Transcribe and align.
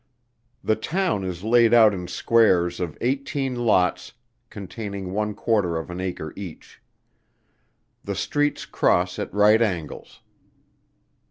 The 0.63 0.75
town 0.75 1.23
is 1.23 1.43
laid 1.43 1.75
out 1.75 1.93
in 1.93 2.07
squares 2.07 2.79
of 2.79 2.97
eighteen 3.01 3.53
lots 3.67 4.13
containing 4.49 5.11
one 5.11 5.35
quarter 5.35 5.77
of 5.77 5.91
an 5.91 6.01
acre 6.01 6.33
each. 6.35 6.81
The 8.03 8.15
streets 8.15 8.65
cross 8.65 9.19
at 9.19 9.31
right 9.31 9.61
angles. 9.61 10.23